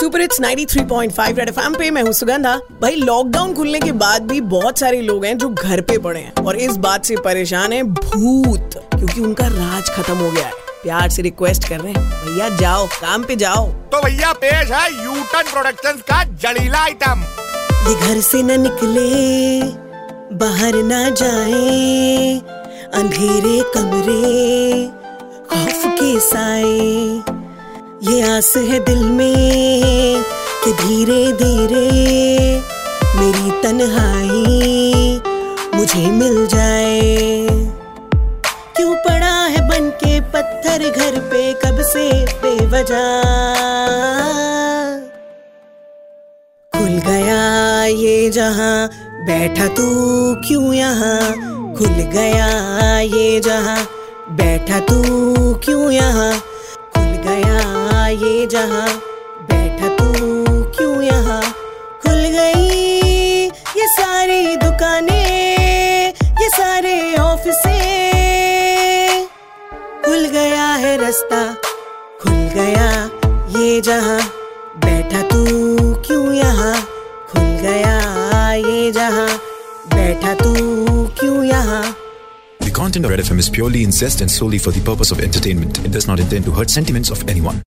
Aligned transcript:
Super 0.00 0.20
it's 0.20 0.40
93.5 0.40 1.38
red 1.38 1.48
FM 1.48 1.74
पे 1.74 1.90
मैं 1.90 2.02
हूँ 2.02 2.12
सुगंधा। 2.12 2.54
भाई 2.80 2.94
लॉकडाउन 2.96 3.54
खुलने 3.54 3.80
के 3.80 3.92
बाद 3.92 4.22
भी 4.22 4.40
बहुत 4.52 4.78
सारे 4.78 5.00
लोग 5.00 5.24
हैं 5.24 5.36
जो 5.38 5.48
घर 5.48 5.80
पे 5.80 5.96
पड़े 5.98 6.20
हैं। 6.20 6.44
और 6.44 6.56
इस 6.56 6.76
बात 6.76 7.04
से 7.04 7.16
परेशान 7.16 7.72
है 7.72 7.82
भूत 7.82 8.74
क्योंकि 8.94 9.20
उनका 9.20 9.46
राज 9.46 9.90
खत्म 9.90 10.16
हो 10.16 10.30
गया 10.30 10.46
है। 10.46 10.52
प्यार 10.82 11.10
से 11.10 11.22
रिक्वेस्ट 11.22 11.68
कर 11.68 11.80
रहे 11.80 11.92
हैं 11.92 12.04
भैया 12.24 12.48
जाओ 12.56 12.86
काम 12.94 13.24
पे 13.24 13.36
जाओ। 13.36 13.66
तो 13.92 14.00
भैया 14.02 14.32
पेश 14.34 14.70
है 14.70 14.86
यूटन 14.94 15.50
प्रोडक्शंस 15.52 16.00
का 16.02 16.22
जड़ीला 16.44 16.78
आइटम 16.78 17.24
ये 17.88 17.94
घर 17.96 18.20
से 18.20 18.42
न 18.42 18.60
निकले 18.60 19.60
बाहर 20.36 20.82
ना 20.84 21.08
जाए 21.10 22.40
अंधेरे 22.94 23.60
कमरे 23.74 24.86
खौफ 25.50 25.84
के 26.00 26.18
साए। 26.20 27.38
ये 28.02 28.20
आस 28.22 28.52
है 28.56 28.78
दिल 28.84 29.02
में 29.04 30.24
कि 30.64 30.72
धीरे 30.72 31.32
धीरे 31.32 31.88
मेरी 33.16 33.50
तन्हाई 33.62 35.20
मुझे 35.74 36.10
मिल 36.10 36.46
जाए। 36.46 37.46
क्यों 38.76 38.94
पड़ा 38.94 39.42
है 39.44 39.68
बन 39.68 39.90
के 39.90 40.20
पत्थर 40.20 40.88
घर 40.90 41.20
पे, 41.20 41.52
कब 41.52 41.82
से 41.82 42.08
बेवजह? 42.24 43.10
खुल 46.72 47.12
गया 47.12 47.84
ये 47.84 48.30
जहाँ, 48.30 48.88
बैठा 49.26 49.66
तू 49.66 49.84
क्यों 50.48 50.72
यहाँ? 50.74 51.20
खुल 51.74 52.02
गया 52.14 52.48
ये 52.98 53.40
जहाँ, 53.40 53.84
बैठा 54.30 54.80
तू 54.80 55.02
क्यों 55.54 55.90
यहाँ? 55.90 56.32
ये 58.10 58.46
जहाँ 58.52 58.86
बैठा 59.50 59.88
तू 59.96 60.12
क्यों 60.76 61.02
यहाँ 61.02 61.42
खुल 62.02 62.22
गई 62.36 63.44
ये 63.78 63.86
सारी 63.88 64.56
दुकानें 64.56 66.12
ये 66.40 66.48
सारे 66.56 66.94
ऑफिसे 67.16 67.78
खुल 70.04 70.26
गया 70.32 70.66
है 70.84 70.96
रास्ता 71.02 71.42
खुल 72.22 72.40
गया 72.54 72.88
ये 73.58 73.80
जहाँ 73.80 74.18
बैठा 74.84 75.22
तू 75.28 75.44
क्यों 76.06 76.32
यहाँ 76.32 76.74
खुल 77.30 77.48
गया 77.62 78.52
ये 78.52 78.90
जहाँ 78.92 79.28
बैठा 79.94 80.34
तू 80.42 80.54
क्यों 81.20 81.42
यहाँ 81.44 81.82
The 82.60 82.70
content 82.72 83.04
of 83.04 83.10
Red 83.10 83.20
FM 83.20 83.38
is 83.38 83.50
purely 83.50 83.82
incest 83.82 84.20
and 84.20 84.30
solely 84.30 84.58
for 84.58 84.70
the 84.70 84.80
purpose 84.80 85.10
of 85.10 85.20
entertainment. 85.20 85.84
It 85.84 85.92
does 85.92 86.06
not 86.06 86.20
intend 86.20 86.44
to 86.44 86.52
hurt 86.52 86.70
sentiments 86.70 87.10
of 87.10 87.28
anyone. 87.28 87.62